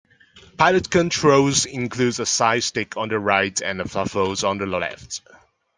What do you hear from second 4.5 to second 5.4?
the left.